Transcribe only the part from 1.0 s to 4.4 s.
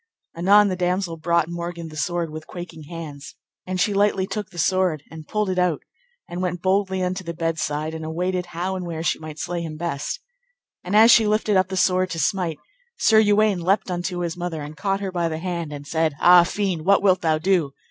brought Morgan the sword with quaking hands, and she lightly